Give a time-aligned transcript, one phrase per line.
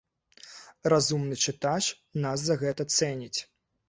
[0.93, 1.81] Разумны чытач
[2.23, 3.39] нас за гэта цэніць.